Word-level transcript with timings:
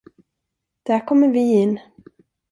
Där 0.85 1.05
kommer 1.07 1.27
vi 1.31 1.39
in. 1.53 1.79